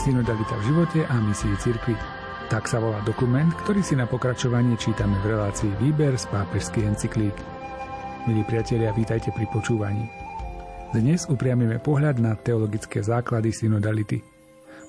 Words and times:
Synodalita 0.00 0.56
v 0.56 0.72
živote 0.72 1.00
a 1.04 1.20
misii 1.20 1.60
cirkvi. 1.60 1.92
Tak 2.48 2.64
sa 2.64 2.80
volá 2.80 3.04
dokument, 3.04 3.52
ktorý 3.52 3.84
si 3.84 3.92
na 3.92 4.08
pokračovanie 4.08 4.80
čítame 4.80 5.20
v 5.20 5.36
relácii 5.36 5.76
Výber 5.76 6.16
z 6.16 6.24
pápežských 6.32 6.88
encyklík. 6.88 7.36
Milí 8.24 8.40
priatelia, 8.48 8.96
vítajte 8.96 9.28
pri 9.28 9.44
počúvaní. 9.52 10.08
Dnes 10.96 11.28
upriamime 11.28 11.84
pohľad 11.84 12.16
na 12.16 12.32
teologické 12.32 13.04
základy 13.04 13.52
synodality. 13.52 14.24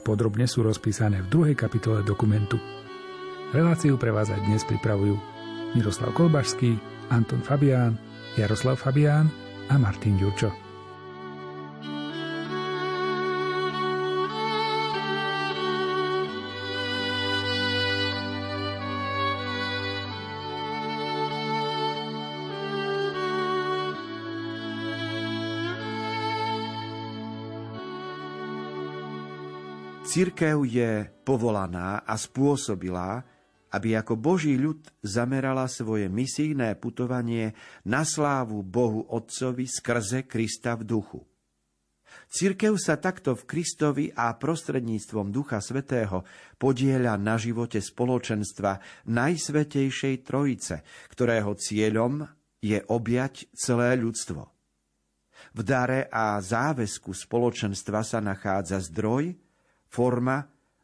Podrobne 0.07 0.47
sú 0.47 0.63
rozpísané 0.63 1.19
v 1.27 1.27
druhej 1.27 1.59
kapitole 1.59 2.07
dokumentu. 2.07 2.55
Reláciu 3.51 3.99
pre 3.99 4.15
vás 4.15 4.31
aj 4.31 4.39
dnes 4.47 4.63
pripravujú 4.63 5.19
Miroslav 5.75 6.15
Kolbašský, 6.15 6.79
Anton 7.11 7.43
Fabián, 7.43 7.99
Jaroslav 8.39 8.79
Fabián 8.79 9.27
a 9.67 9.75
Martin 9.75 10.15
Ďurčo. 10.15 10.70
Cirkev 30.11 30.67
je 30.67 31.07
povolaná 31.23 32.03
a 32.03 32.19
spôsobilá, 32.19 33.23
aby 33.71 33.95
ako 33.95 34.19
Boží 34.19 34.59
ľud 34.59 34.83
zamerala 34.99 35.71
svoje 35.71 36.11
misijné 36.11 36.75
putovanie 36.75 37.55
na 37.87 38.03
slávu 38.03 38.59
Bohu 38.59 39.07
Otcovi 39.07 39.71
skrze 39.71 40.27
Krista 40.27 40.75
v 40.75 40.83
duchu. 40.83 41.23
Cirkev 42.27 42.75
sa 42.75 42.99
takto 42.99 43.39
v 43.39 43.47
Kristovi 43.47 44.11
a 44.11 44.35
prostredníctvom 44.35 45.31
Ducha 45.31 45.63
Svetého 45.63 46.27
podieľa 46.59 47.15
na 47.15 47.39
živote 47.39 47.79
spoločenstva 47.79 49.07
Najsvetejšej 49.07 50.27
Trojice, 50.27 50.83
ktorého 51.07 51.55
cieľom 51.55 52.27
je 52.59 52.83
objať 52.83 53.47
celé 53.55 53.95
ľudstvo. 53.95 54.43
V 55.55 55.59
dare 55.63 56.11
a 56.11 56.35
záväzku 56.35 57.15
spoločenstva 57.15 58.03
sa 58.03 58.19
nachádza 58.19 58.83
zdroj, 58.91 59.50
forma 59.91 60.39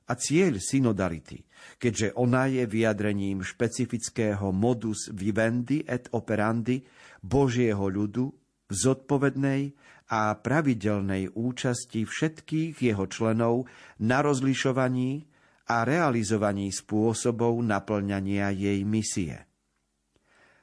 a 0.07 0.13
cieľ 0.15 0.59
synodality, 0.59 1.43
keďže 1.79 2.15
ona 2.19 2.47
je 2.51 2.63
vyjadrením 2.67 3.43
špecifického 3.43 4.51
modus 4.51 5.11
vivendi 5.15 5.83
et 5.83 6.11
operandi 6.11 6.83
Božieho 7.23 7.87
ľudu 7.87 8.25
v 8.67 8.73
zodpovednej 8.73 9.61
a 10.07 10.35
pravidelnej 10.39 11.35
účasti 11.35 12.07
všetkých 12.07 12.75
jeho 12.79 13.05
členov 13.11 13.67
na 13.99 14.23
rozlišovaní 14.23 15.27
a 15.67 15.83
realizovaní 15.83 16.71
spôsobov 16.71 17.59
naplňania 17.59 18.55
jej 18.55 18.79
misie. 18.87 19.43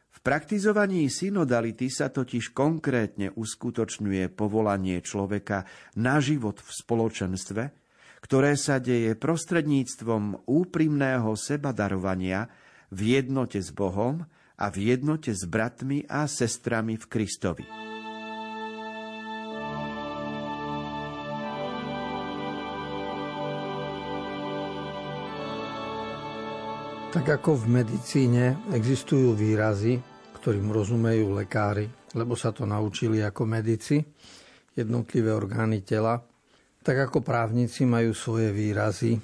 V 0.09 0.19
praktizovaní 0.25 1.13
synodality 1.13 1.93
sa 1.93 2.09
totiž 2.09 2.57
konkrétne 2.57 3.29
uskutočňuje 3.37 4.33
povolanie 4.33 5.05
človeka 5.05 5.69
na 6.01 6.17
život 6.25 6.65
v 6.65 6.71
spoločenstve, 6.73 7.84
ktoré 8.25 8.57
sa 8.57 8.81
deje 8.81 9.13
prostredníctvom 9.21 10.49
úprimného 10.49 11.37
sebadarovania 11.37 12.49
v 12.89 13.21
jednote 13.21 13.61
s 13.61 13.69
Bohom 13.69 14.25
a 14.57 14.73
v 14.73 14.97
jednote 14.97 15.37
s 15.37 15.45
bratmi 15.45 16.09
a 16.09 16.25
sestrami 16.25 16.97
v 16.97 17.05
Kristovi. 17.05 17.67
Tak 27.13 27.29
ako 27.29 27.61
v 27.61 27.67
medicíne 27.85 28.59
existujú 28.73 29.37
výrazy, 29.37 30.01
ktorým 30.41 30.73
rozumejú 30.73 31.37
lekári, 31.37 31.87
lebo 32.17 32.35
sa 32.35 32.51
to 32.57 32.65
naučili 32.65 33.21
ako 33.21 33.45
medici, 33.45 34.01
jednotlivé 34.75 35.31
orgány 35.31 35.85
tela, 35.85 36.19
tak 36.85 37.09
ako 37.11 37.25
právnici 37.25 37.89
majú 37.89 38.13
svoje 38.13 38.53
výrazy, 38.53 39.17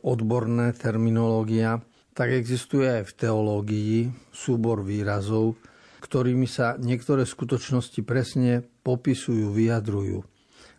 odborné 0.00 0.72
terminológia, 0.72 1.84
tak 2.16 2.32
existuje 2.32 2.88
aj 2.88 3.12
v 3.12 3.16
teológii 3.16 3.98
súbor 4.32 4.80
výrazov, 4.80 5.60
ktorými 6.00 6.48
sa 6.48 6.80
niektoré 6.80 7.28
skutočnosti 7.28 8.00
presne 8.08 8.64
popisujú, 8.64 9.52
vyjadrujú. 9.52 10.24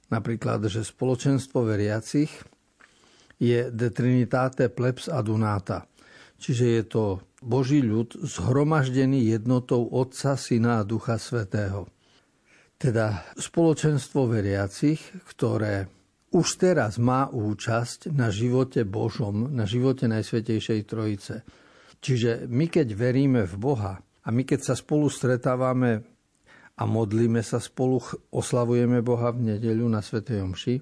Napríklad, 0.09 0.65
že 0.65 0.81
spoločenstvo 0.81 1.61
veriacich 1.63 2.33
je 3.37 3.69
de 3.69 3.87
trinitate 3.93 4.67
plebs 4.73 5.07
adunata, 5.07 5.85
čiže 6.41 6.65
je 6.65 6.83
to 6.83 7.03
Boží 7.41 7.85
ľud 7.85 8.17
zhromaždený 8.21 9.29
jednotou 9.29 9.87
Otca, 9.93 10.37
Syna 10.37 10.81
a 10.81 10.85
Ducha 10.85 11.21
Svetého. 11.21 11.85
Teda 12.81 13.29
spoločenstvo 13.37 14.25
veriacich, 14.25 14.97
ktoré 15.29 15.85
už 16.33 16.47
teraz 16.57 16.97
má 16.97 17.29
účasť 17.29 18.09
na 18.09 18.33
živote 18.33 18.81
Božom, 18.89 19.53
na 19.53 19.69
živote 19.69 20.09
Najsvetejšej 20.09 20.89
Trojice. 20.89 21.45
Čiže 22.01 22.49
my 22.49 22.65
keď 22.73 22.97
veríme 22.97 23.45
v 23.45 23.55
Boha 23.61 24.01
a 24.01 24.27
my 24.33 24.41
keď 24.41 24.73
sa 24.73 24.73
spolu 24.73 25.13
stretávame 25.13 26.01
a 26.73 26.83
modlíme 26.89 27.45
sa 27.45 27.61
spolu, 27.61 28.01
oslavujeme 28.33 29.05
Boha 29.05 29.29
v 29.29 29.53
nedeľu 29.53 29.85
na 29.85 30.01
Svetej 30.01 30.41
Omši, 30.41 30.75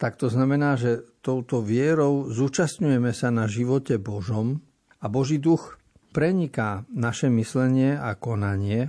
tak 0.00 0.16
to 0.16 0.32
znamená, 0.32 0.80
že 0.80 1.04
touto 1.20 1.60
vierou 1.60 2.32
zúčastňujeme 2.32 3.12
sa 3.12 3.28
na 3.28 3.44
živote 3.44 4.00
Božom 4.00 4.64
a 5.04 5.12
Boží 5.12 5.36
duch 5.36 5.76
preniká 6.16 6.88
naše 6.88 7.28
myslenie 7.28 7.92
a 7.92 8.16
konanie 8.16 8.88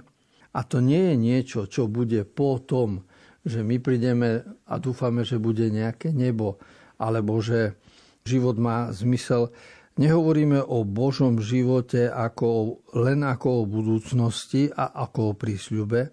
a 0.53 0.59
to 0.63 0.79
nie 0.79 1.13
je 1.13 1.15
niečo, 1.15 1.59
čo 1.67 1.91
bude 1.91 2.23
po 2.23 2.59
tom, 2.61 3.03
že 3.47 3.63
my 3.63 3.79
prídeme 3.79 4.43
a 4.67 4.75
dúfame, 4.79 5.23
že 5.23 5.39
bude 5.39 5.71
nejaké 5.71 6.11
nebo, 6.11 6.59
alebo 6.99 7.39
že 7.39 7.79
život 8.27 8.59
má 8.59 8.91
zmysel. 8.91 9.55
Nehovoríme 9.97 10.61
o 10.61 10.83
Božom 10.83 11.39
živote 11.39 12.11
ako, 12.11 12.79
len 12.93 13.23
ako 13.23 13.63
o 13.63 13.69
budúcnosti 13.69 14.69
a 14.69 15.07
ako 15.07 15.33
o 15.33 15.37
prísľube, 15.37 16.11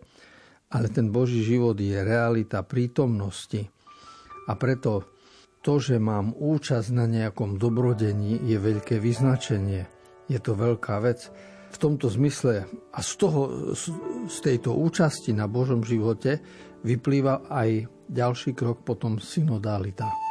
ale 0.72 0.86
ten 0.88 1.10
Boží 1.10 1.42
život 1.42 1.76
je 1.76 1.98
realita 1.98 2.64
prítomnosti. 2.64 3.66
A 4.48 4.56
preto 4.56 5.04
to, 5.64 5.80
že 5.80 5.96
mám 5.96 6.36
účasť 6.36 6.88
na 6.92 7.08
nejakom 7.08 7.56
dobrodení, 7.56 8.36
je 8.44 8.56
veľké 8.60 9.00
vyznačenie. 9.00 9.88
Je 10.28 10.38
to 10.40 10.56
veľká 10.56 11.00
vec 11.04 11.28
v 11.74 11.78
tomto 11.82 12.06
zmysle 12.06 12.62
a 12.94 13.00
z, 13.02 13.12
toho, 13.18 13.74
z 14.30 14.36
tejto 14.38 14.78
účasti 14.78 15.34
na 15.34 15.50
Božom 15.50 15.82
živote 15.82 16.38
vyplýva 16.86 17.50
aj 17.50 17.90
ďalší 18.06 18.54
krok 18.54 18.86
potom 18.86 19.18
synodalita. 19.18 20.23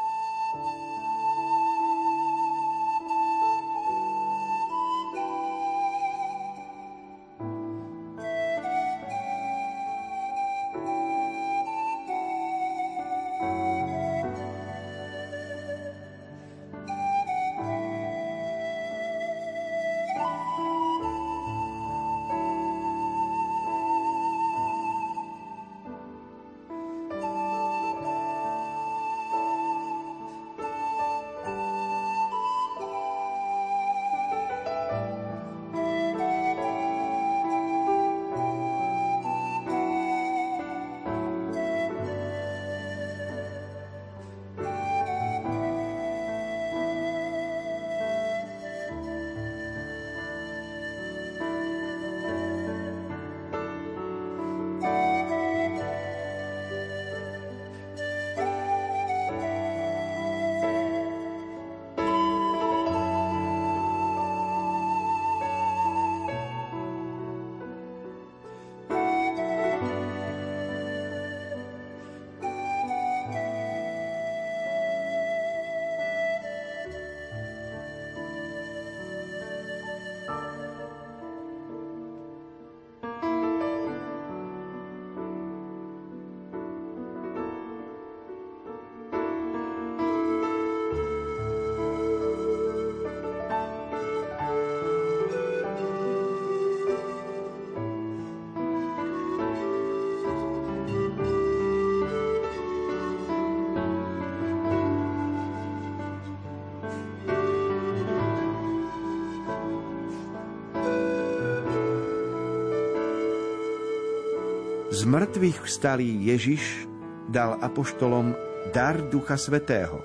Z 115.04 115.12
mŕtvych 115.12 115.68
vstalý 115.68 116.32
Ježiš 116.32 116.88
dal 117.28 117.60
apoštolom 117.60 118.32
dar 118.72 119.04
Ducha 119.12 119.36
Svetého, 119.36 120.00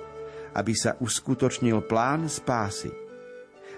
aby 0.59 0.75
sa 0.75 0.99
uskutočnil 0.99 1.87
plán 1.87 2.27
spásy. 2.27 2.91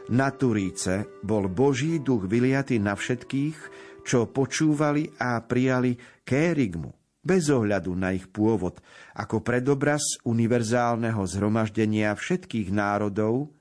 Na 0.09 0.33
Turíce 0.33 1.21
bol 1.21 1.53
Boží 1.53 2.01
duch 2.01 2.25
vyliaty 2.25 2.81
na 2.81 2.97
všetkých, 2.97 3.59
čo 4.01 4.33
počúvali 4.33 5.13
a 5.21 5.45
prijali 5.45 6.01
kérigmu, 6.25 6.89
bez 7.21 7.53
ohľadu 7.53 7.93
na 7.93 8.17
ich 8.17 8.25
pôvod, 8.33 8.81
ako 9.13 9.45
predobraz 9.45 10.25
univerzálneho 10.25 11.21
zhromaždenia 11.21 12.17
všetkých 12.17 12.73
národov 12.73 13.53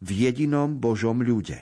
v 0.00 0.08
jedinom 0.16 0.80
Božom 0.80 1.20
ľude. 1.20 1.60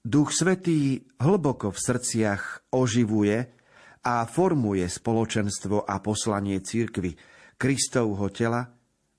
Duch 0.00 0.32
Svetý 0.32 1.04
hlboko 1.20 1.68
v 1.68 1.78
srdciach 1.84 2.72
oživuje 2.72 3.59
a 4.00 4.24
formuje 4.24 4.86
spoločenstvo 4.88 5.84
a 5.84 6.00
poslanie 6.00 6.60
církvy, 6.64 7.16
Kristovho 7.60 8.32
tela 8.32 8.64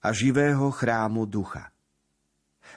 a 0.01 0.09
živého 0.09 0.73
chrámu 0.73 1.29
ducha. 1.29 1.69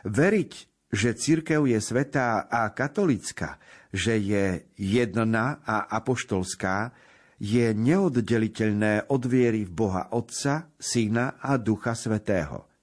Veriť, 0.04 0.52
že 0.92 1.16
církev 1.16 1.64
je 1.64 1.80
svetá 1.80 2.44
a 2.44 2.68
katolická, 2.68 3.56
že 3.88 4.20
je 4.20 4.68
jedna 4.76 5.64
a 5.64 5.88
apoštolská, 5.88 6.92
je 7.40 7.72
neoddeliteľné 7.74 9.10
od 9.10 9.22
viery 9.26 9.66
v 9.66 9.72
Boha 9.72 10.12
Otca, 10.14 10.70
Syna 10.78 11.40
a 11.40 11.58
Ducha 11.58 11.96
Svetého. 11.96 12.73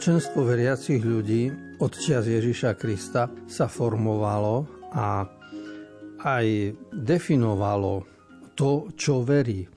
Spoločenstvo 0.00 0.48
veriacich 0.48 1.04
ľudí 1.04 1.52
od 1.76 1.92
čias 1.92 2.24
Ježiša 2.24 2.72
Krista 2.72 3.28
sa 3.44 3.68
formovalo 3.68 4.64
a 4.96 5.28
aj 6.24 6.46
definovalo 6.88 8.08
to, 8.56 8.88
čo 8.96 9.20
verí, 9.20 9.68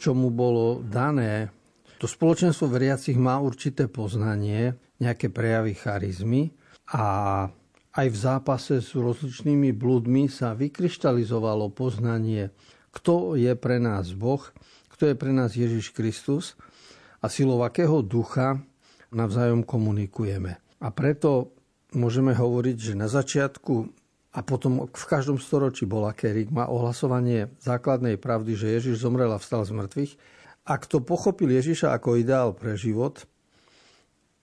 čo 0.00 0.16
mu 0.16 0.32
bolo 0.32 0.80
dané. 0.80 1.52
To 2.00 2.08
spoločenstvo 2.08 2.72
veriacich 2.72 3.20
má 3.20 3.36
určité 3.36 3.84
poznanie, 3.84 4.80
nejaké 4.96 5.28
prejavy 5.28 5.76
charizmy 5.76 6.56
a 6.96 7.44
aj 8.00 8.06
v 8.08 8.16
zápase 8.16 8.80
s 8.80 8.96
rozličnými 8.96 9.76
blúdmi 9.76 10.32
sa 10.32 10.56
vykryštalizovalo 10.56 11.68
poznanie, 11.76 12.48
kto 12.96 13.36
je 13.36 13.52
pre 13.52 13.76
nás 13.76 14.16
Boh, 14.16 14.40
kto 14.88 15.12
je 15.12 15.14
pre 15.20 15.36
nás 15.36 15.52
Ježiš 15.52 15.92
Kristus 15.92 16.56
a 17.20 17.28
silou 17.28 17.60
akého 17.60 18.00
ducha 18.00 18.64
navzájom 19.12 19.62
komunikujeme. 19.62 20.58
A 20.82 20.88
preto 20.92 21.54
môžeme 21.96 22.34
hovoriť, 22.36 22.76
že 22.76 22.92
na 22.98 23.06
začiatku 23.06 23.74
a 24.36 24.44
potom 24.44 24.84
v 24.84 25.04
každom 25.08 25.40
storočí 25.40 25.88
bola 25.88 26.12
kerygma 26.12 26.68
ohlasovanie 26.68 27.48
základnej 27.64 28.20
pravdy, 28.20 28.52
že 28.52 28.74
Ježiš 28.76 29.00
zomrel 29.00 29.32
a 29.32 29.40
vstal 29.40 29.64
z 29.64 29.72
mŕtvych. 29.72 30.12
Ak 30.68 30.84
to 30.84 31.00
pochopil 31.00 31.48
Ježiša 31.48 31.94
ako 31.96 32.20
ideál 32.20 32.52
pre 32.52 32.76
život 32.76 33.24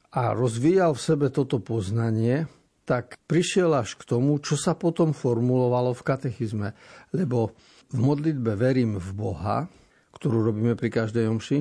a 0.10 0.33
rozvíjal 0.33 0.98
v 0.98 1.04
sebe 1.04 1.27
toto 1.30 1.62
poznanie, 1.62 2.50
tak 2.83 3.21
prišiel 3.30 3.69
až 3.75 3.95
k 3.95 4.04
tomu, 4.07 4.42
čo 4.42 4.57
sa 4.57 4.74
potom 4.74 5.13
formulovalo 5.13 5.94
v 5.94 6.06
katechizme. 6.06 6.69
Lebo 7.13 7.54
v 7.94 7.98
modlitbe 8.01 8.57
verím 8.57 8.98
v 8.98 9.09
Boha, 9.13 9.69
ktorú 10.18 10.50
robíme 10.50 10.74
pri 10.74 10.89
každej 10.89 11.30
omši, 11.30 11.57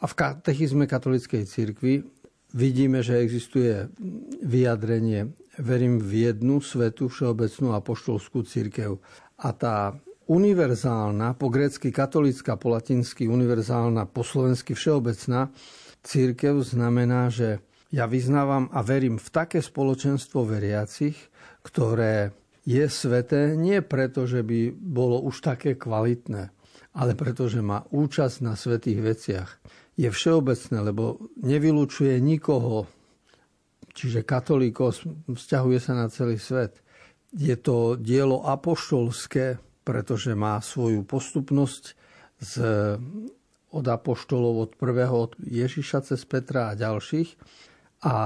a 0.00 0.04
v 0.08 0.14
katechizme 0.16 0.88
katolíckej 0.88 1.44
cirkvi 1.44 2.00
vidíme, 2.56 3.04
že 3.04 3.20
existuje 3.20 3.88
vyjadrenie 4.40 5.36
verím 5.60 6.00
v 6.00 6.32
jednu 6.32 6.64
svetu 6.64 7.12
všeobecnú 7.12 7.76
apoštolskú 7.76 8.42
církev. 8.42 8.96
A 9.44 9.48
tá 9.52 9.92
univerzálna, 10.30 11.36
po 11.36 11.52
grécky 11.52 11.92
katolická, 11.92 12.56
po 12.56 12.72
latinsky 12.72 13.28
univerzálna, 13.28 14.08
po 14.08 14.24
slovensky 14.24 14.72
všeobecná 14.72 15.52
církev 16.00 16.64
znamená, 16.64 17.28
že 17.28 17.60
ja 17.90 18.06
vyznávam 18.06 18.70
a 18.70 18.80
verím 18.86 19.18
v 19.18 19.28
také 19.28 19.58
spoločenstvo 19.58 20.46
veriacich, 20.46 21.18
ktoré 21.66 22.30
je 22.62 22.86
sveté 22.86 23.58
nie 23.58 23.82
preto, 23.82 24.24
že 24.24 24.46
by 24.46 24.70
bolo 24.70 25.18
už 25.26 25.42
také 25.42 25.74
kvalitné, 25.74 26.54
ale 26.94 27.12
preto, 27.18 27.50
že 27.50 27.58
má 27.58 27.82
účasť 27.90 28.36
na 28.46 28.54
svetých 28.54 29.00
veciach 29.02 29.50
je 30.00 30.08
všeobecné, 30.08 30.76
lebo 30.80 31.20
nevylučuje 31.44 32.16
nikoho, 32.24 32.88
čiže 33.92 34.24
katolíkos 34.24 35.04
vzťahuje 35.28 35.78
sa 35.78 35.92
na 35.92 36.08
celý 36.08 36.40
svet. 36.40 36.80
Je 37.36 37.52
to 37.60 38.00
dielo 38.00 38.48
apoštolské, 38.48 39.60
pretože 39.84 40.32
má 40.32 40.56
svoju 40.64 41.04
postupnosť 41.04 41.84
z, 42.40 42.52
od 43.70 43.84
apoštolov, 43.84 44.54
od 44.56 44.72
prvého, 44.80 45.28
od 45.28 45.32
Ježiša 45.44 46.08
cez 46.08 46.24
Petra 46.24 46.72
a 46.72 46.78
ďalších. 46.78 47.36
A 48.00 48.16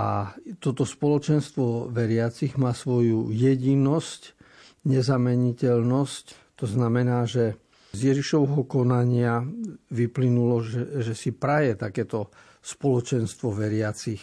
toto 0.62 0.86
spoločenstvo 0.86 1.90
veriacich 1.90 2.54
má 2.54 2.70
svoju 2.70 3.34
jedinnosť, 3.34 4.38
nezameniteľnosť. 4.86 6.54
To 6.62 6.66
znamená, 6.70 7.26
že 7.26 7.58
z 7.94 8.00
Ježišovho 8.12 8.66
konania 8.66 9.40
vyplynulo, 9.94 10.60
že, 10.60 11.00
že 11.00 11.14
si 11.14 11.30
praje 11.30 11.78
takéto 11.78 12.34
spoločenstvo 12.60 13.54
veriacich. 13.54 14.20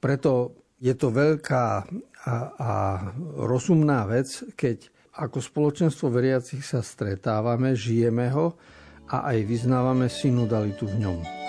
Preto 0.00 0.56
je 0.80 0.94
to 0.96 1.12
veľká 1.12 1.64
a, 2.28 2.34
a 2.56 2.72
rozumná 3.44 4.08
vec, 4.08 4.46
keď 4.56 4.88
ako 5.18 5.38
spoločenstvo 5.42 6.14
veriacich 6.14 6.62
sa 6.62 6.78
stretávame, 6.78 7.74
žijeme 7.74 8.30
ho 8.30 8.54
a 9.10 9.34
aj 9.34 9.38
vyznávame 9.44 10.06
synodalitu 10.06 10.86
v 10.86 10.96
ňom. 11.02 11.47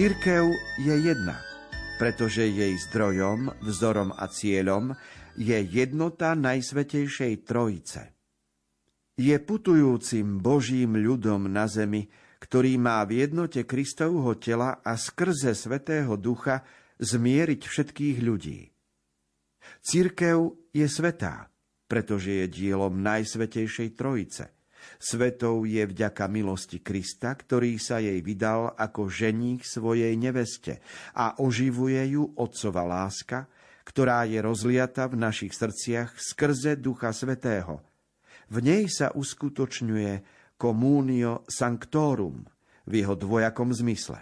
Církev 0.00 0.56
je 0.80 0.96
jedna, 1.12 1.36
pretože 2.00 2.48
jej 2.48 2.72
zdrojom, 2.88 3.52
vzorom 3.60 4.16
a 4.16 4.32
cieľom 4.32 4.96
je 5.36 5.60
jednota 5.60 6.32
Najsvetejšej 6.32 7.44
Trojice. 7.44 8.16
Je 9.20 9.36
putujúcim 9.36 10.40
Božím 10.40 10.96
ľudom 10.96 11.52
na 11.52 11.68
zemi, 11.68 12.08
ktorý 12.40 12.80
má 12.80 13.04
v 13.04 13.28
jednote 13.28 13.68
Kristovho 13.68 14.40
tela 14.40 14.80
a 14.80 14.96
skrze 14.96 15.52
Svetého 15.52 16.16
Ducha 16.16 16.64
zmieriť 16.96 17.60
všetkých 17.60 18.24
ľudí. 18.24 18.72
Církev 19.84 20.64
je 20.72 20.88
svetá, 20.88 21.52
pretože 21.84 22.40
je 22.40 22.46
dielom 22.48 23.04
Najsvetejšej 23.04 24.00
Trojice– 24.00 24.48
Svetou 24.98 25.68
je 25.68 25.84
vďaka 25.86 26.26
milosti 26.26 26.82
Krista, 26.82 27.36
ktorý 27.36 27.78
sa 27.78 28.00
jej 28.00 28.18
vydal 28.24 28.74
ako 28.74 29.06
ženík 29.06 29.62
svojej 29.62 30.16
neveste 30.16 30.82
a 31.14 31.38
oživuje 31.38 32.16
ju 32.18 32.34
otcova 32.34 32.82
láska, 32.82 33.46
ktorá 33.86 34.26
je 34.26 34.40
rozliata 34.42 35.06
v 35.06 35.20
našich 35.20 35.54
srdciach 35.54 36.18
skrze 36.18 36.80
Ducha 36.80 37.14
Svetého. 37.14 37.84
V 38.50 38.62
nej 38.64 38.90
sa 38.90 39.14
uskutočňuje 39.14 40.12
communio 40.58 41.46
sanctorum 41.46 42.42
v 42.86 42.92
jeho 42.98 43.14
dvojakom 43.14 43.70
zmysle. 43.70 44.18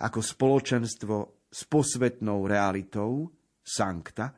Ako 0.00 0.24
spoločenstvo 0.24 1.16
s 1.50 1.66
posvetnou 1.66 2.46
realitou, 2.46 3.28
sankta, 3.60 4.32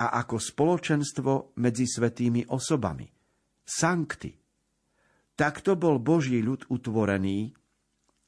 a 0.00 0.06
ako 0.24 0.40
spoločenstvo 0.40 1.32
medzi 1.60 1.84
svetými 1.84 2.48
osobami, 2.48 3.04
sankty, 3.60 4.32
Takto 5.40 5.72
bol 5.72 5.96
Boží 6.04 6.44
ľud 6.44 6.68
utvorený 6.68 7.48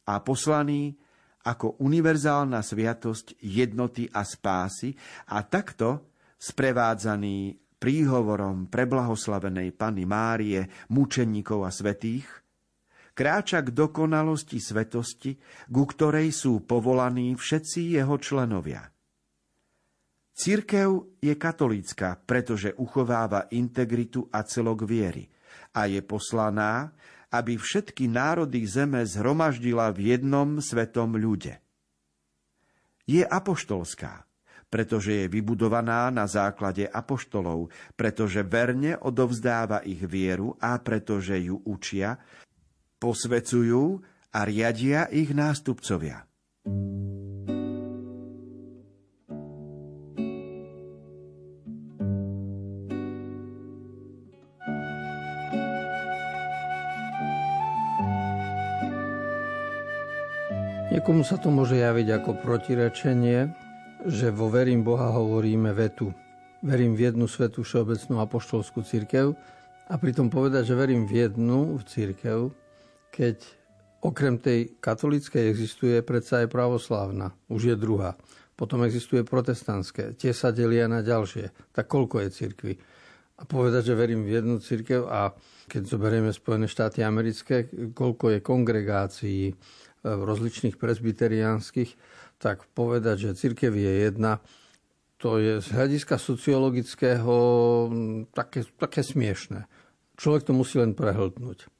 a 0.08 0.24
poslaný 0.24 0.96
ako 1.44 1.76
univerzálna 1.84 2.64
sviatosť 2.64 3.36
jednoty 3.44 4.08
a 4.08 4.24
spásy 4.24 4.96
a 5.28 5.44
takto 5.44 6.16
sprevádzaný 6.40 7.52
príhovorom 7.76 8.72
preblahoslavenej 8.72 9.76
Pany 9.76 10.08
Márie, 10.08 10.64
mučeníkov 10.88 11.68
a 11.68 11.70
svetých, 11.74 12.24
kráča 13.12 13.60
k 13.60 13.76
dokonalosti 13.76 14.56
svetosti, 14.56 15.36
ku 15.68 15.84
ktorej 15.84 16.32
sú 16.32 16.64
povolaní 16.64 17.36
všetci 17.36 17.92
jeho 17.92 18.16
členovia. 18.16 18.88
Církev 20.32 21.20
je 21.20 21.34
katolícka, 21.36 22.16
pretože 22.24 22.72
uchováva 22.72 23.52
integritu 23.52 24.32
a 24.32 24.40
celok 24.48 24.88
viery– 24.88 25.28
a 25.72 25.88
je 25.88 26.00
poslaná, 26.04 26.92
aby 27.32 27.56
všetky 27.56 28.06
národy 28.12 28.68
zeme 28.68 29.00
zhromaždila 29.08 29.88
v 29.90 30.14
jednom 30.16 30.60
svetom 30.60 31.16
ľude. 31.16 31.56
Je 33.08 33.24
apoštolská, 33.24 34.28
pretože 34.68 35.24
je 35.24 35.26
vybudovaná 35.28 36.12
na 36.12 36.28
základe 36.28 36.84
apoštolov, 36.88 37.72
pretože 37.96 38.44
verne 38.44 39.00
odovzdáva 39.00 39.84
ich 39.84 40.00
vieru 40.04 40.56
a 40.60 40.76
pretože 40.80 41.40
ju 41.40 41.60
učia, 41.64 42.20
posvecujú 43.00 44.00
a 44.32 44.38
riadia 44.46 45.10
ich 45.10 45.32
nástupcovia. 45.34 46.24
Niekomu 61.02 61.26
sa 61.26 61.34
to 61.34 61.50
môže 61.50 61.74
javiť 61.74 62.14
ako 62.14 62.30
protirečenie, 62.46 63.50
že 64.06 64.30
vo 64.30 64.46
verím 64.46 64.86
Boha 64.86 65.10
hovoríme 65.10 65.74
vetu. 65.74 66.14
Verím 66.62 66.94
v 66.94 67.10
jednu 67.10 67.26
svetú 67.26 67.66
všeobecnú 67.66 68.22
apoštolskú 68.22 68.86
církev 68.86 69.34
a 69.90 69.94
pritom 69.98 70.30
povedať, 70.30 70.70
že 70.70 70.78
verím 70.78 71.10
v 71.10 71.26
jednu 71.26 71.74
v 71.74 71.82
církev, 71.90 72.38
keď 73.10 73.34
okrem 73.98 74.38
tej 74.38 74.78
katolíckej 74.78 75.50
existuje 75.50 76.06
predsa 76.06 76.46
aj 76.46 76.54
pravoslávna, 76.54 77.34
už 77.50 77.74
je 77.74 77.76
druhá. 77.82 78.14
Potom 78.54 78.86
existuje 78.86 79.26
protestantské, 79.26 80.14
tie 80.14 80.30
sa 80.30 80.54
delia 80.54 80.86
na 80.86 81.02
ďalšie. 81.02 81.74
Tak 81.74 81.90
koľko 81.90 82.22
je 82.22 82.28
církvy? 82.30 82.78
A 83.42 83.42
povedať, 83.42 83.90
že 83.90 83.98
verím 83.98 84.22
v 84.22 84.38
jednu 84.38 84.62
církev 84.62 85.10
a 85.10 85.34
keď 85.66 85.82
zoberieme 85.82 86.30
Spojené 86.30 86.70
štáty 86.70 87.02
americké, 87.02 87.66
koľko 87.90 88.38
je 88.38 88.38
kongregácií, 88.38 89.50
rozličných 90.02 90.76
presbyteriánskych, 90.78 91.94
tak 92.42 92.66
povedať, 92.74 93.30
že 93.30 93.38
církev 93.38 93.70
je 93.70 93.92
jedna, 94.10 94.42
to 95.22 95.38
je 95.38 95.62
z 95.62 95.68
hľadiska 95.70 96.18
sociologického 96.18 97.34
také, 98.34 98.66
také 98.74 99.06
smiešné. 99.06 99.70
Človek 100.18 100.50
to 100.50 100.52
musí 100.52 100.82
len 100.82 100.98
prehltnúť. 100.98 101.70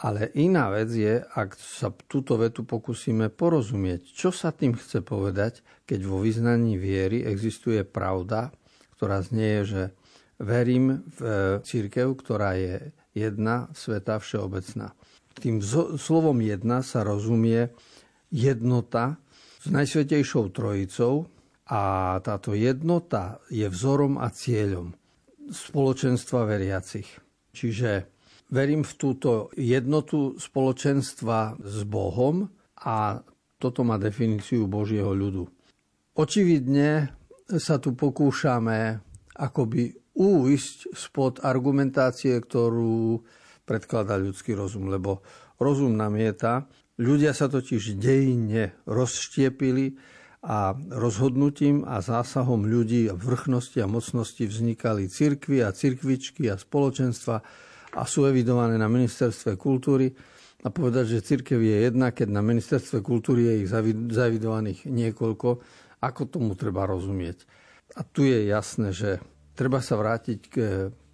Ale 0.00 0.32
iná 0.32 0.72
vec 0.72 0.88
je, 0.96 1.20
ak 1.20 1.60
sa 1.60 1.92
túto 2.08 2.40
vetu 2.40 2.64
pokúsime 2.64 3.28
porozumieť, 3.28 4.08
čo 4.08 4.32
sa 4.32 4.48
tým 4.48 4.72
chce 4.72 5.04
povedať, 5.04 5.60
keď 5.84 6.00
vo 6.08 6.24
vyznaní 6.24 6.80
viery 6.80 7.20
existuje 7.28 7.84
pravda, 7.84 8.48
ktorá 8.96 9.20
znie, 9.20 9.68
že 9.68 9.92
verím 10.40 11.04
v 11.04 11.18
e, 11.20 11.32
církev, 11.60 12.16
ktorá 12.16 12.56
je 12.56 12.96
jedna, 13.12 13.68
sveta, 13.76 14.16
všeobecná. 14.16 14.96
Tým 15.40 15.64
slovom 15.96 16.38
jedna 16.44 16.84
sa 16.84 17.00
rozumie 17.00 17.72
jednota 18.28 19.16
s 19.60 19.72
Najsvetejšou 19.72 20.52
Trojicou 20.52 21.32
a 21.70 21.80
táto 22.20 22.52
jednota 22.52 23.40
je 23.48 23.64
vzorom 23.64 24.20
a 24.20 24.28
cieľom 24.28 24.92
spoločenstva 25.50 26.46
veriacich. 26.46 27.08
Čiže 27.50 28.06
verím 28.52 28.84
v 28.84 28.92
túto 28.94 29.48
jednotu 29.56 30.36
spoločenstva 30.38 31.58
s 31.58 31.78
Bohom 31.88 32.46
a 32.84 33.24
toto 33.60 33.80
má 33.80 33.96
definíciu 33.96 34.68
Božieho 34.68 35.12
ľudu. 35.12 35.48
Očividne 36.16 37.16
sa 37.58 37.80
tu 37.80 37.96
pokúšame 37.96 39.00
akoby 39.34 39.94
újsť 40.14 40.78
spod 40.92 41.34
argumentácie, 41.40 42.36
ktorú 42.36 43.22
predkladá 43.70 44.18
ľudský 44.18 44.58
rozum, 44.58 44.90
lebo 44.90 45.22
rozum 45.62 45.94
namieta. 45.94 46.66
Ľudia 46.98 47.30
sa 47.30 47.46
totiž 47.46 47.94
dejine 48.02 48.74
rozštiepili 48.90 49.94
a 50.42 50.74
rozhodnutím 50.74 51.86
a 51.86 52.02
zásahom 52.02 52.66
ľudí 52.66 53.06
a 53.06 53.14
vrchnosti 53.14 53.78
a 53.78 53.86
mocnosti 53.86 54.42
vznikali 54.42 55.06
cirkvy 55.06 55.62
a 55.62 55.70
cirkvičky 55.70 56.50
a 56.50 56.58
spoločenstva 56.58 57.36
a 57.94 58.02
sú 58.02 58.26
evidované 58.26 58.74
na 58.74 58.90
ministerstve 58.90 59.54
kultúry. 59.54 60.10
A 60.60 60.68
povedať, 60.68 61.16
že 61.16 61.24
cirkev 61.24 61.56
je 61.64 61.88
jedna, 61.88 62.12
keď 62.12 62.36
na 62.36 62.44
ministerstve 62.44 63.00
kultúry 63.00 63.48
je 63.48 63.54
ich 63.64 63.68
zavidovaných 64.12 64.92
niekoľko, 64.92 65.48
ako 66.04 66.22
tomu 66.28 66.52
treba 66.52 66.84
rozumieť. 66.84 67.48
A 67.96 68.04
tu 68.04 68.28
je 68.28 68.44
jasné, 68.44 68.92
že 68.92 69.24
treba 69.56 69.80
sa 69.80 69.96
vrátiť 69.96 70.38
k 70.52 70.56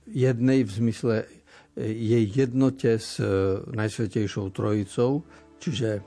jednej 0.07 0.67
v 0.67 0.71
zmysle 0.71 1.15
jej 1.77 2.25
jednote 2.33 2.97
s 2.97 3.21
e, 3.21 3.29
Najsvetejšou 3.69 4.49
Trojicou, 4.51 5.23
čiže 5.61 6.01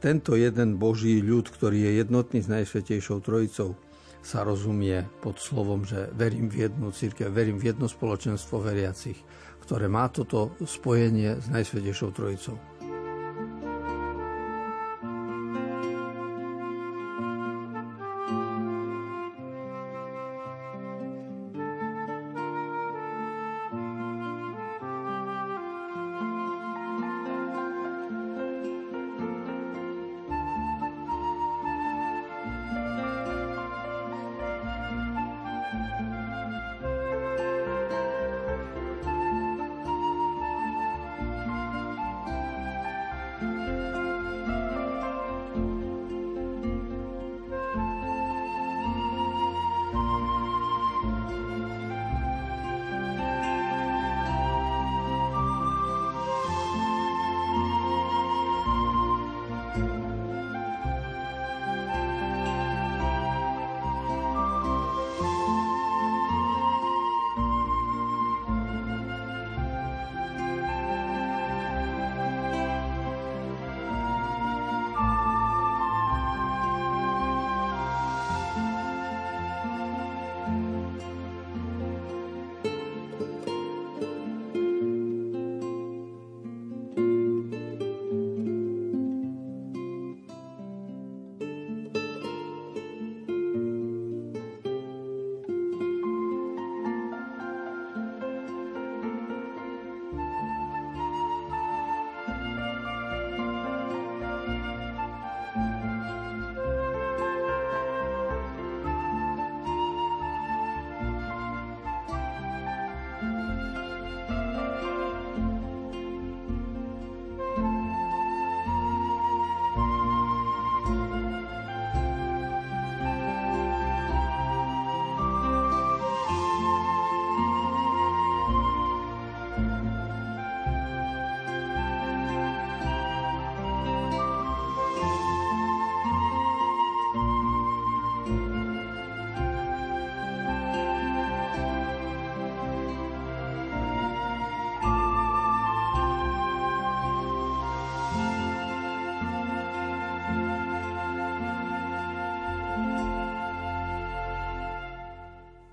tento 0.00 0.32
jeden 0.32 0.80
Boží 0.80 1.20
ľud, 1.20 1.52
ktorý 1.52 1.76
je 1.84 1.92
jednotný 2.00 2.40
s 2.40 2.48
Najsvetejšou 2.48 3.20
Trojicou, 3.20 3.76
sa 4.20 4.44
rozumie 4.44 5.04
pod 5.20 5.40
slovom, 5.40 5.84
že 5.84 6.08
verím 6.16 6.48
v 6.48 6.68
jednu 6.68 6.92
církev, 6.92 7.32
verím 7.32 7.56
v 7.56 7.72
jedno 7.72 7.88
spoločenstvo 7.88 8.60
veriacich, 8.60 9.16
ktoré 9.64 9.88
má 9.88 10.08
toto 10.12 10.56
spojenie 10.64 11.40
s 11.40 11.48
Najsvetejšou 11.52 12.10
Trojicou. 12.12 12.79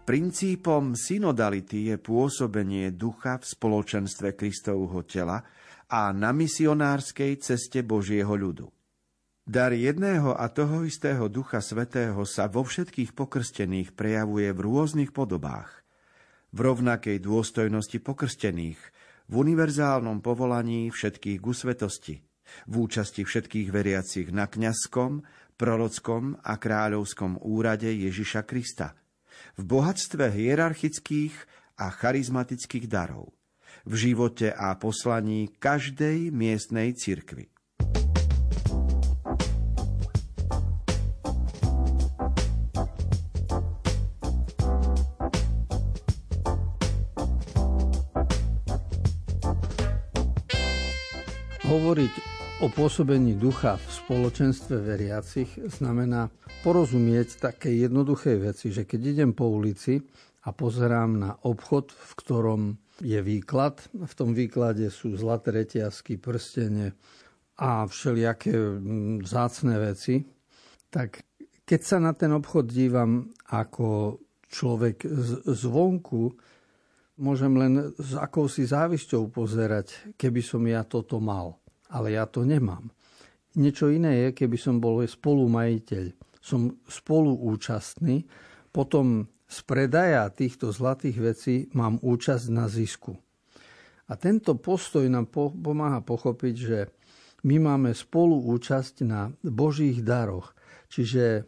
Princípom 0.08 0.96
synodality 0.96 1.92
je 1.92 2.00
pôsobenie 2.00 2.96
ducha 2.96 3.44
v 3.44 3.44
spoločenstve 3.44 4.40
Kristovho 4.40 5.04
tela 5.04 5.44
a 5.92 6.16
na 6.16 6.32
misionárskej 6.32 7.44
ceste 7.44 7.84
Božieho 7.84 8.32
ľudu. 8.32 8.72
Dar 9.44 9.76
jedného 9.76 10.32
a 10.32 10.48
toho 10.48 10.88
istého 10.88 11.28
Ducha 11.28 11.60
Svetého 11.60 12.24
sa 12.24 12.48
vo 12.48 12.64
všetkých 12.64 13.12
pokrstených 13.12 14.00
prejavuje 14.00 14.48
v 14.56 14.60
rôznych 14.64 15.12
podobách. 15.12 15.84
V 16.56 16.60
rovnakej 16.64 17.20
dôstojnosti 17.20 18.00
pokrstených, 18.00 18.80
v 19.28 19.34
univerzálnom 19.36 20.24
povolaní 20.24 20.88
všetkých 20.88 21.44
ku 21.44 21.52
svetosti, 21.52 22.24
v 22.64 22.74
účasti 22.80 23.28
všetkých 23.28 23.76
veriacich 23.76 24.32
na 24.32 24.48
kňazskom, 24.48 25.28
prorockom 25.60 26.40
a 26.48 26.56
kráľovskom 26.56 27.44
úrade 27.44 27.92
Ježiša 27.92 28.48
Krista, 28.48 28.96
v 29.58 29.64
bohatstve 29.66 30.30
hierarchických 30.32 31.34
a 31.78 31.94
charizmatických 31.94 32.90
darov, 32.90 33.34
v 33.86 33.94
živote 33.96 34.50
a 34.54 34.74
poslaní 34.78 35.54
každej 35.62 36.34
miestnej 36.34 36.94
cirkvi. 36.98 37.50
Hovoriť 51.68 52.37
o 52.58 52.74
pôsobení 52.74 53.38
ducha 53.38 53.78
v 53.78 53.86
spoločenstve 53.86 54.82
veriacich 54.82 55.50
znamená 55.78 56.34
porozumieť 56.66 57.38
také 57.38 57.70
jednoduché 57.70 58.34
veci, 58.42 58.74
že 58.74 58.90
keď 58.90 59.02
idem 59.14 59.32
po 59.38 59.46
ulici 59.46 60.02
a 60.42 60.50
pozerám 60.50 61.22
na 61.22 61.32
obchod, 61.46 61.94
v 61.94 62.12
ktorom 62.18 62.62
je 62.98 63.22
výklad, 63.22 63.78
v 63.94 64.14
tom 64.18 64.34
výklade 64.34 64.90
sú 64.90 65.14
zlaté 65.14 65.54
reťazky, 65.54 66.18
prstenie 66.18 66.98
a 67.62 67.86
všelijaké 67.86 68.58
mm, 68.58 69.22
vzácne 69.22 69.78
veci, 69.78 70.26
tak 70.90 71.22
keď 71.62 71.82
sa 71.86 72.02
na 72.02 72.18
ten 72.18 72.34
obchod 72.34 72.74
dívam 72.74 73.38
ako 73.54 74.18
človek 74.50 75.06
zvonku, 75.46 76.34
môžem 77.22 77.54
len 77.54 77.74
s 78.02 78.18
akousi 78.18 78.66
závisťou 78.66 79.30
pozerať, 79.30 80.18
keby 80.18 80.42
som 80.42 80.66
ja 80.66 80.82
toto 80.82 81.22
mal. 81.22 81.54
Ale 81.92 82.16
ja 82.16 82.28
to 82.28 82.44
nemám. 82.44 82.92
Niečo 83.58 83.90
iné 83.90 84.28
je, 84.28 84.44
keby 84.44 84.58
som 84.60 84.78
bol 84.78 85.02
spolumajiteľ. 85.02 86.14
Som 86.44 86.80
spoluúčastný, 86.86 88.24
potom 88.70 89.26
z 89.48 89.58
predaja 89.64 90.28
týchto 90.30 90.76
zlatých 90.76 91.18
vecí 91.24 91.56
mám 91.74 91.98
účasť 92.04 92.46
na 92.52 92.68
zisku. 92.68 93.16
A 94.08 94.16
tento 94.16 94.56
postoj 94.56 95.04
nám 95.08 95.28
pomáha 95.34 96.00
pochopiť, 96.00 96.56
že 96.56 96.80
my 97.44 97.58
máme 97.60 97.92
spoluúčasť 97.92 98.96
na 99.04 99.32
Božích 99.44 100.04
daroch. 100.04 100.56
Čiže 100.88 101.44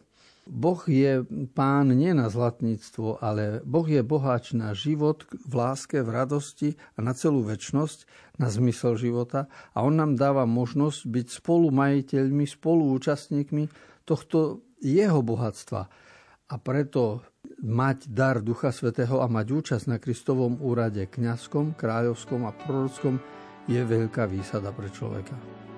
Boh 0.50 0.82
je 0.90 1.22
pán 1.54 1.94
nie 1.94 2.10
na 2.10 2.26
zlatníctvo, 2.26 3.22
ale 3.22 3.62
Boh 3.62 3.86
je 3.86 4.02
boháč 4.02 4.50
na 4.50 4.74
život, 4.74 5.22
v 5.30 5.52
láske, 5.54 6.02
v 6.02 6.10
radosti 6.10 6.68
a 6.98 7.06
na 7.06 7.14
celú 7.14 7.46
väčnosť, 7.46 8.02
na 8.42 8.50
zmysel 8.50 8.98
života 8.98 9.46
a 9.70 9.86
on 9.86 9.94
nám 9.94 10.18
dáva 10.18 10.50
možnosť 10.50 11.06
byť 11.06 11.26
spolumajiteľmi, 11.38 12.50
spoluúčastníkmi 12.50 13.70
tohto 14.02 14.66
jeho 14.82 15.22
bohatstva. 15.22 15.86
A 16.50 16.54
preto 16.58 17.22
mať 17.62 18.10
dar 18.10 18.42
Ducha 18.42 18.74
Svetého 18.74 19.22
a 19.22 19.30
mať 19.30 19.46
účasť 19.54 19.86
na 19.86 20.02
Kristovom 20.02 20.58
úrade 20.58 21.06
kňazskom, 21.06 21.78
kráľovskom 21.78 22.42
a 22.42 22.50
prorockom 22.50 23.22
je 23.70 23.78
veľká 23.78 24.26
výsada 24.26 24.74
pre 24.74 24.90
človeka. 24.90 25.69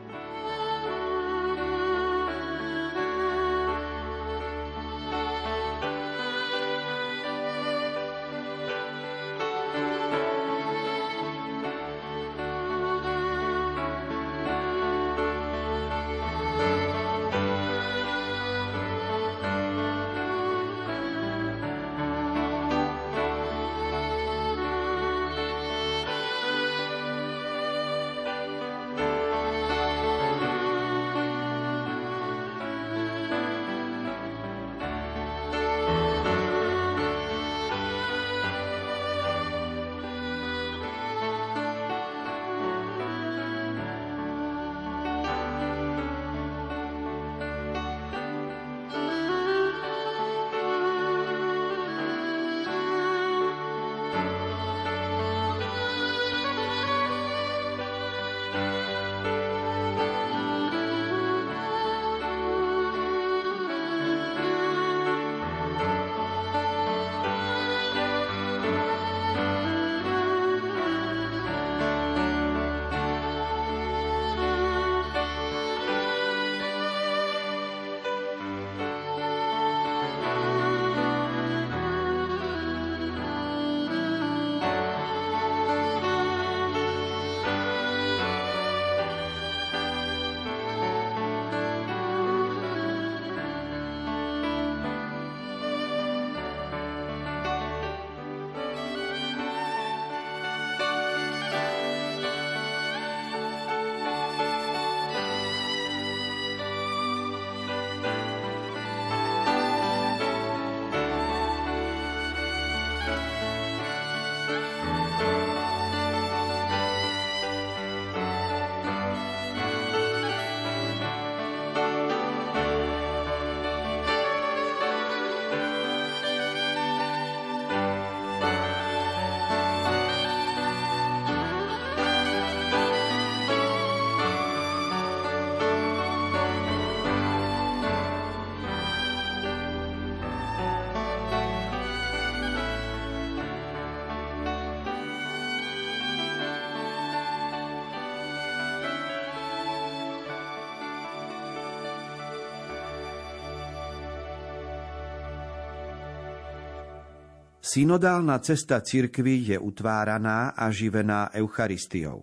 Synodálna 157.72 158.36
cesta 158.44 158.84
cirkvy 158.84 159.48
je 159.48 159.56
utváraná 159.56 160.52
a 160.52 160.68
živená 160.68 161.32
Eucharistiou. 161.32 162.20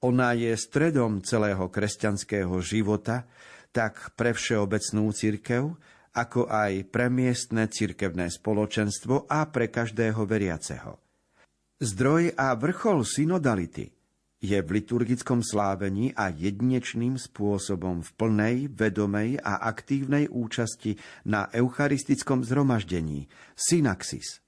Ona 0.00 0.32
je 0.32 0.56
stredom 0.56 1.20
celého 1.20 1.68
kresťanského 1.68 2.56
života, 2.64 3.28
tak 3.76 4.16
pre 4.16 4.32
všeobecnú 4.32 5.12
cirkev, 5.12 5.76
ako 6.16 6.48
aj 6.48 6.88
pre 6.88 7.12
miestne 7.12 7.68
cirkevné 7.68 8.32
spoločenstvo 8.32 9.28
a 9.28 9.52
pre 9.52 9.68
každého 9.68 10.24
veriaceho. 10.24 10.96
Zdroj 11.76 12.32
a 12.40 12.56
vrchol 12.56 13.04
synodality 13.04 13.92
je 14.40 14.56
v 14.64 14.68
liturgickom 14.80 15.44
slávení 15.44 16.16
a 16.16 16.32
jedinečným 16.32 17.20
spôsobom 17.20 18.00
v 18.00 18.10
plnej, 18.16 18.56
vedomej 18.72 19.44
a 19.44 19.60
aktívnej 19.60 20.32
účasti 20.32 20.96
na 21.28 21.52
eucharistickom 21.52 22.48
zhromaždení, 22.48 23.28
synaxis. 23.52 24.40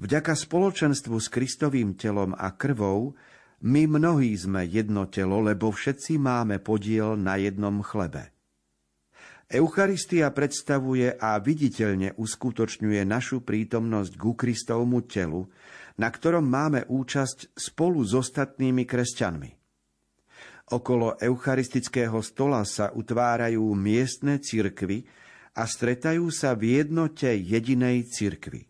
Vďaka 0.00 0.32
spoločenstvu 0.32 1.16
s 1.20 1.28
Kristovým 1.28 1.98
telom 1.98 2.32
a 2.32 2.54
krvou 2.56 3.12
my 3.60 3.84
mnohí 3.84 4.32
sme 4.40 4.64
jedno 4.64 5.04
telo, 5.12 5.44
lebo 5.44 5.68
všetci 5.68 6.16
máme 6.16 6.64
podiel 6.64 7.20
na 7.20 7.36
jednom 7.36 7.84
chlebe. 7.84 8.32
Eucharistia 9.50 10.30
predstavuje 10.30 11.10
a 11.18 11.34
viditeľne 11.42 12.14
uskutočňuje 12.14 13.02
našu 13.02 13.42
prítomnosť 13.42 14.12
ku 14.14 14.38
Kristovmu 14.38 15.02
telu, 15.10 15.50
na 15.98 16.06
ktorom 16.06 16.46
máme 16.46 16.86
účasť 16.86 17.58
spolu 17.58 18.00
s 18.06 18.14
ostatnými 18.14 18.86
kresťanmi. 18.86 19.50
Okolo 20.70 21.18
eucharistického 21.18 22.22
stola 22.22 22.62
sa 22.62 22.94
utvárajú 22.94 23.74
miestne 23.74 24.38
cirkvy 24.38 25.02
a 25.58 25.66
stretajú 25.66 26.30
sa 26.30 26.54
v 26.54 26.78
jednote 26.78 27.26
jedinej 27.26 28.06
cirkvy. 28.06 28.69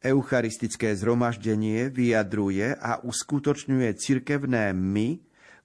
Eucharistické 0.00 0.96
zhromaždenie 0.96 1.92
vyjadruje 1.92 2.72
a 2.72 3.04
uskutočňuje 3.04 3.92
cirkevné 4.00 4.72
my, 4.72 5.20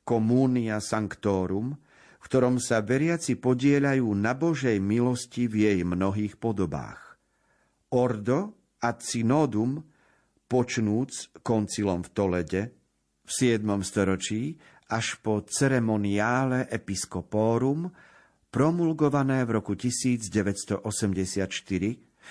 Communia 0.05 0.77
Sanctorum, 0.83 1.73
v 2.21 2.25
ktorom 2.27 2.61
sa 2.61 2.83
veriaci 2.83 3.41
podielajú 3.41 4.05
na 4.13 4.37
Božej 4.37 4.77
milosti 4.77 5.49
v 5.49 5.55
jej 5.65 5.79
mnohých 5.81 6.37
podobách. 6.37 7.17
Ordo 7.89 8.53
a 8.83 8.93
synodum, 8.99 9.81
počnúc 10.45 11.33
koncilom 11.41 12.05
v 12.05 12.09
Tolede 12.13 12.63
v 13.25 13.31
7. 13.31 13.65
storočí 13.81 14.53
až 14.93 15.17
po 15.25 15.41
ceremoniále 15.41 16.69
episkoporum, 16.69 17.89
promulgované 18.53 19.41
v 19.47 19.57
roku 19.57 19.73
1984, 19.73 20.85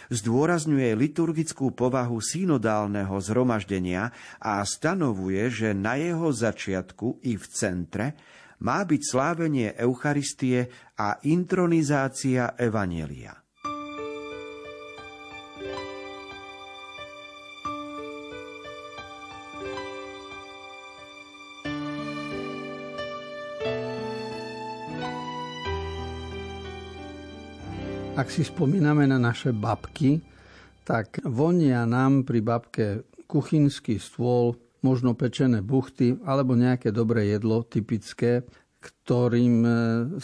zdôrazňuje 0.08 0.96
liturgickú 0.96 1.70
povahu 1.76 2.18
synodálneho 2.18 3.14
zhromaždenia 3.20 4.10
a 4.40 4.64
stanovuje, 4.64 5.52
že 5.52 5.68
na 5.76 6.00
jeho 6.00 6.32
začiatku 6.32 7.22
i 7.28 7.36
v 7.36 7.44
centre 7.52 8.06
má 8.64 8.80
byť 8.80 9.02
slávenie 9.04 9.76
Eucharistie 9.76 10.72
a 10.96 11.20
intronizácia 11.28 12.56
Evanielia. 12.56 13.43
Ak 28.24 28.32
si 28.32 28.40
spomíname 28.40 29.04
na 29.04 29.20
naše 29.20 29.52
babky, 29.52 30.24
tak 30.80 31.20
vonia 31.28 31.84
nám 31.84 32.24
pri 32.24 32.40
babke 32.40 33.04
kuchynský 33.28 34.00
stôl, 34.00 34.56
možno 34.80 35.12
pečené 35.12 35.60
buchty 35.60 36.16
alebo 36.24 36.56
nejaké 36.56 36.88
dobré 36.88 37.28
jedlo 37.28 37.68
typické, 37.68 38.48
ktorým 38.80 39.56
e, 39.60 39.72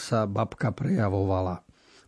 sa 0.01 0.25
babka 0.25 0.73
prejavovala. 0.73 1.61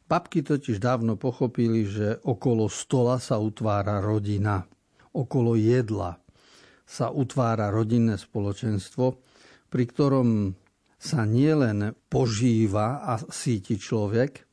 Babky 0.08 0.40
totiž 0.40 0.80
dávno 0.80 1.20
pochopili, 1.20 1.84
že 1.84 2.24
okolo 2.24 2.72
stola 2.72 3.20
sa 3.20 3.36
utvára 3.36 4.00
rodina. 4.00 4.64
Okolo 5.12 5.60
jedla 5.60 6.16
sa 6.88 7.12
utvára 7.12 7.68
rodinné 7.68 8.16
spoločenstvo, 8.16 9.20
pri 9.68 9.84
ktorom 9.92 10.56
sa 10.96 11.28
nielen 11.28 11.92
požíva 12.08 13.04
a 13.04 13.20
síti 13.28 13.76
človek, 13.76 14.51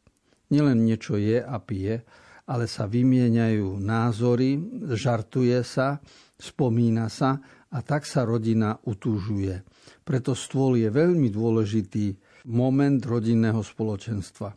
nielen 0.50 0.86
niečo 0.86 1.16
je 1.16 1.42
a 1.42 1.58
pije, 1.62 2.06
ale 2.50 2.66
sa 2.66 2.90
vymieňajú 2.90 3.78
názory, 3.78 4.58
žartuje 4.98 5.62
sa, 5.62 6.02
spomína 6.34 7.06
sa 7.10 7.38
a 7.70 7.78
tak 7.86 8.10
sa 8.10 8.26
rodina 8.26 8.82
utúžuje. 8.90 9.62
Preto 10.02 10.34
stôl 10.34 10.82
je 10.82 10.90
veľmi 10.90 11.30
dôležitý 11.30 12.18
moment 12.50 12.98
rodinného 12.98 13.62
spoločenstva. 13.62 14.50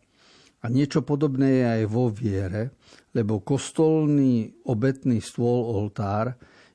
A 0.62 0.70
niečo 0.70 1.04
podobné 1.04 1.60
je 1.60 1.64
aj 1.68 1.82
vo 1.90 2.08
viere, 2.08 2.78
lebo 3.12 3.44
kostolný 3.44 4.48
obetný 4.64 5.20
stôl, 5.20 5.68
oltár, 5.68 6.32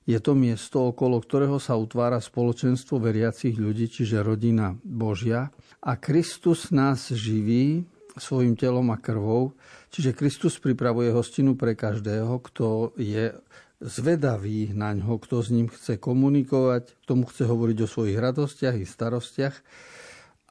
je 0.07 0.19
to 0.23 0.37
miesto, 0.37 0.95
okolo 0.95 1.19
ktorého 1.19 1.59
sa 1.59 1.75
utvára 1.75 2.23
spoločenstvo 2.23 2.95
veriacich 2.95 3.59
ľudí, 3.59 3.91
čiže 3.91 4.23
rodina 4.23 4.71
Božia. 4.79 5.51
A 5.83 5.99
Kristus 5.99 6.71
nás 6.71 7.11
živí 7.11 7.83
svojim 8.19 8.53
telom 8.59 8.89
a 8.93 8.97
krvou. 8.97 9.53
Čiže 9.93 10.17
Kristus 10.17 10.59
pripravuje 10.59 11.13
hostinu 11.13 11.55
pre 11.55 11.73
každého, 11.73 12.41
kto 12.43 12.97
je 12.97 13.33
zvedavý 13.77 14.73
na 14.73 14.93
ňo, 14.97 15.21
kto 15.21 15.45
s 15.45 15.53
ním 15.53 15.69
chce 15.69 16.01
komunikovať, 16.01 16.97
kto 17.05 17.11
mu 17.13 17.25
chce 17.29 17.45
hovoriť 17.45 17.77
o 17.85 17.87
svojich 17.87 18.17
radostiach 18.17 18.75
i 18.77 18.85
starostiach 18.89 19.55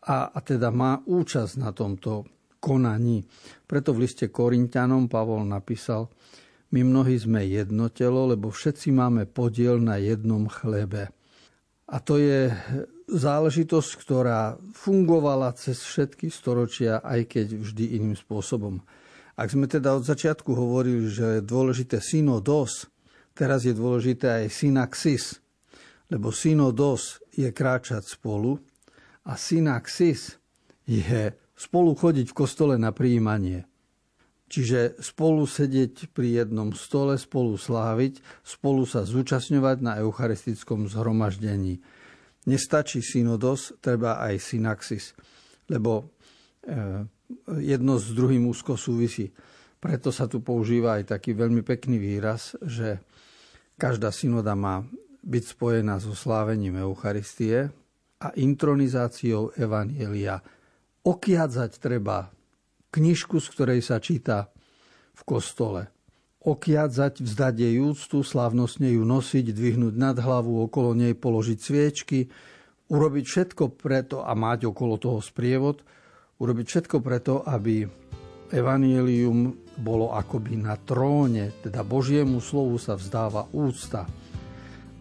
a, 0.06 0.30
a 0.30 0.38
teda 0.38 0.70
má 0.70 1.02
účasť 1.02 1.54
na 1.58 1.74
tomto 1.74 2.22
konaní. 2.62 3.26
Preto 3.66 3.90
v 3.90 4.06
liste 4.06 4.30
Korintianom 4.30 5.10
Pavol 5.10 5.42
napísal, 5.42 6.06
my 6.70 6.82
mnohí 6.82 7.18
sme 7.18 7.46
jedno 7.46 7.90
telo, 7.90 8.26
lebo 8.30 8.50
všetci 8.50 8.90
máme 8.94 9.26
podiel 9.26 9.78
na 9.78 9.98
jednom 9.98 10.46
chlebe. 10.50 11.10
A 11.86 12.02
to 12.02 12.18
je 12.18 12.50
záležitosť, 13.06 13.90
ktorá 14.02 14.58
fungovala 14.74 15.54
cez 15.54 15.78
všetky 15.82 16.26
storočia, 16.30 16.98
aj 17.02 17.30
keď 17.30 17.46
vždy 17.62 17.84
iným 18.02 18.18
spôsobom. 18.18 18.82
Ak 19.38 19.54
sme 19.54 19.70
teda 19.70 19.94
od 19.94 20.02
začiatku 20.02 20.50
hovorili, 20.50 21.06
že 21.06 21.38
je 21.38 21.46
dôležité 21.46 22.02
synodos, 22.02 22.90
teraz 23.36 23.62
je 23.62 23.76
dôležité 23.76 24.44
aj 24.44 24.46
synaxis, 24.50 25.38
lebo 26.10 26.34
synodos 26.34 27.22
je 27.34 27.46
kráčať 27.52 28.06
spolu 28.06 28.58
a 29.22 29.38
synaxis 29.38 30.38
je 30.86 31.34
spolu 31.54 31.94
chodiť 31.94 32.26
v 32.30 32.38
kostole 32.38 32.74
na 32.78 32.90
príjmanie. 32.90 33.66
Čiže 34.46 35.02
spolu 35.02 35.42
sedieť 35.42 36.14
pri 36.14 36.42
jednom 36.42 36.70
stole, 36.70 37.18
spolu 37.18 37.58
sláviť, 37.58 38.22
spolu 38.46 38.86
sa 38.86 39.02
zúčastňovať 39.02 39.76
na 39.82 39.92
eucharistickom 39.98 40.86
zhromaždení 40.86 41.82
nestačí 42.46 43.02
synodos, 43.02 43.74
treba 43.82 44.22
aj 44.22 44.34
synaxis, 44.38 45.12
lebo 45.70 46.14
eh, 46.66 47.02
jedno 47.58 47.98
s 47.98 48.14
druhým 48.14 48.46
úzko 48.46 48.78
súvisí. 48.78 49.30
Preto 49.76 50.10
sa 50.14 50.30
tu 50.30 50.40
používa 50.40 50.98
aj 50.98 51.18
taký 51.18 51.36
veľmi 51.36 51.62
pekný 51.62 52.00
výraz, 52.00 52.56
že 52.64 53.02
každá 53.76 54.10
synoda 54.10 54.56
má 54.56 54.82
byť 55.26 55.44
spojená 55.58 55.98
so 55.98 56.14
slávením 56.14 56.80
Eucharistie 56.80 57.68
a 58.22 58.28
intronizáciou 58.38 59.52
Evanielia. 59.58 60.40
Okiadzať 61.02 61.82
treba 61.82 62.30
knižku, 62.94 63.42
z 63.42 63.46
ktorej 63.52 63.80
sa 63.84 64.00
číta 64.00 64.48
v 65.12 65.22
kostole 65.26 65.95
okiadzať, 66.46 67.26
vzdať 67.26 67.54
jej 67.58 67.76
úctu, 67.82 68.22
slávnostne 68.22 68.94
ju 68.94 69.02
nosiť, 69.02 69.50
dvihnúť 69.50 69.94
nad 69.98 70.14
hlavu, 70.14 70.62
okolo 70.62 70.94
nej 70.94 71.18
položiť 71.18 71.58
sviečky, 71.58 72.30
urobiť 72.86 73.24
všetko 73.26 73.74
preto 73.74 74.22
a 74.22 74.30
mať 74.38 74.70
okolo 74.70 74.94
toho 74.94 75.18
sprievod, 75.18 75.82
urobiť 76.38 76.66
všetko 76.70 76.96
preto, 77.02 77.42
aby 77.42 77.82
evanielium 78.54 79.66
bolo 79.76 80.14
akoby 80.14 80.54
na 80.54 80.78
tróne, 80.78 81.50
teda 81.66 81.82
Božiemu 81.82 82.38
slovu 82.38 82.78
sa 82.78 82.94
vzdáva 82.94 83.50
úcta. 83.50 84.06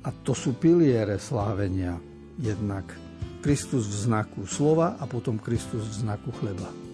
A 0.05 0.09
to 0.09 0.33
sú 0.33 0.57
piliere 0.57 1.21
slávenia. 1.21 1.97
Jednak 2.41 2.89
Kristus 3.45 3.85
v 3.85 3.97
znaku 4.09 4.41
slova 4.49 4.97
a 4.97 5.05
potom 5.05 5.37
Kristus 5.37 5.85
v 5.85 6.09
znaku 6.09 6.33
chleba. 6.41 6.84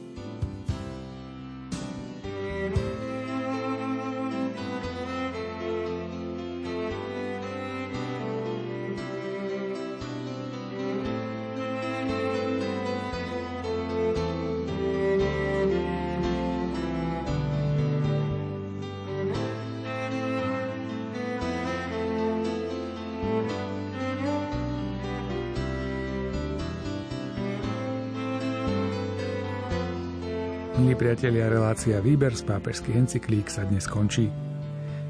Milí 30.82 30.98
priatelia, 30.98 31.46
relácia 31.46 32.02
Výber 32.02 32.34
z 32.34 32.42
pápežských 32.42 33.06
encyklík 33.06 33.54
sa 33.54 33.62
dnes 33.70 33.86
končí. 33.86 34.34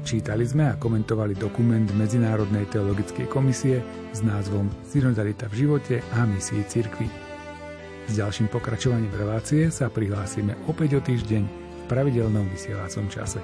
Čítali 0.04 0.44
sme 0.44 0.68
a 0.68 0.76
komentovali 0.76 1.32
dokument 1.32 1.88
Medzinárodnej 1.96 2.68
teologickej 2.68 3.24
komisie 3.24 3.80
s 4.12 4.20
názvom 4.20 4.68
Synodalita 4.84 5.48
v 5.48 5.64
živote 5.64 6.04
a 6.12 6.28
misii 6.28 6.60
cirkvi. 6.68 7.08
S 8.04 8.12
ďalším 8.20 8.52
pokračovaním 8.52 9.16
relácie 9.16 9.72
sa 9.72 9.88
prihlásime 9.88 10.60
opäť 10.68 11.00
o 11.00 11.00
týždeň 11.00 11.44
v 11.48 11.82
pravidelnom 11.88 12.44
vysielacom 12.52 13.08
čase. 13.08 13.40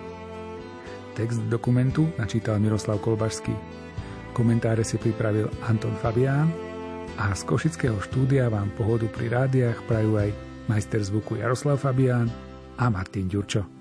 Text 1.17 1.41
dokumentu 1.49 2.13
načítal 2.21 2.61
Miroslav 2.61 3.01
Kolbašský. 3.01 3.57
Komentáre 4.37 4.85
si 4.85 5.01
pripravil 5.01 5.49
Anton 5.65 5.97
Fabián 5.97 6.53
a 7.17 7.33
z 7.33 7.41
Košického 7.49 7.97
štúdia 8.05 8.53
vám 8.53 8.69
pohodu 8.77 9.09
pri 9.09 9.33
rádiách 9.33 9.81
prajú 9.89 10.21
aj 10.21 10.48
majster 10.69 11.05
zvuku 11.05 11.35
Jaroslav 11.35 11.81
Fabián 11.81 12.31
a 12.79 12.91
Martin 12.91 13.29
Ďurčo. 13.29 13.78